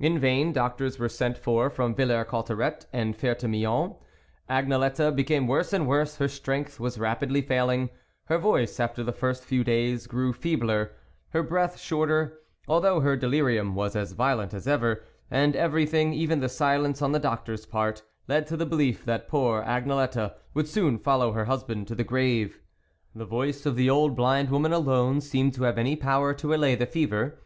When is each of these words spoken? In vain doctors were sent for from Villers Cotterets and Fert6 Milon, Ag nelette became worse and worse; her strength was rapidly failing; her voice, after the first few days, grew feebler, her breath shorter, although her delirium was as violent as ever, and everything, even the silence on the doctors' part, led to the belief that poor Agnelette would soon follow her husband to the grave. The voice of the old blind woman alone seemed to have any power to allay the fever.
In 0.00 0.18
vain 0.18 0.52
doctors 0.52 0.98
were 0.98 1.08
sent 1.08 1.38
for 1.38 1.70
from 1.70 1.94
Villers 1.94 2.26
Cotterets 2.26 2.86
and 2.92 3.16
Fert6 3.16 3.48
Milon, 3.48 3.94
Ag 4.48 4.66
nelette 4.66 5.14
became 5.14 5.46
worse 5.46 5.72
and 5.72 5.86
worse; 5.86 6.16
her 6.16 6.26
strength 6.26 6.80
was 6.80 6.98
rapidly 6.98 7.42
failing; 7.42 7.88
her 8.24 8.38
voice, 8.38 8.80
after 8.80 9.04
the 9.04 9.12
first 9.12 9.44
few 9.44 9.62
days, 9.62 10.08
grew 10.08 10.32
feebler, 10.32 10.90
her 11.28 11.44
breath 11.44 11.78
shorter, 11.78 12.40
although 12.66 12.98
her 12.98 13.16
delirium 13.16 13.76
was 13.76 13.94
as 13.94 14.14
violent 14.14 14.52
as 14.52 14.66
ever, 14.66 15.04
and 15.30 15.54
everything, 15.54 16.12
even 16.12 16.40
the 16.40 16.48
silence 16.48 17.00
on 17.00 17.12
the 17.12 17.20
doctors' 17.20 17.64
part, 17.64 18.02
led 18.26 18.48
to 18.48 18.56
the 18.56 18.66
belief 18.66 19.04
that 19.04 19.28
poor 19.28 19.62
Agnelette 19.62 20.34
would 20.54 20.66
soon 20.66 20.98
follow 20.98 21.30
her 21.30 21.44
husband 21.44 21.86
to 21.86 21.94
the 21.94 22.02
grave. 22.02 22.58
The 23.14 23.26
voice 23.26 23.64
of 23.64 23.76
the 23.76 23.88
old 23.88 24.16
blind 24.16 24.50
woman 24.50 24.72
alone 24.72 25.20
seemed 25.20 25.54
to 25.54 25.62
have 25.62 25.78
any 25.78 25.94
power 25.94 26.34
to 26.34 26.52
allay 26.52 26.74
the 26.74 26.84
fever. 26.84 27.38